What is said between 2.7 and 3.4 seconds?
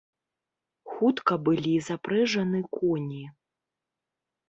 коні.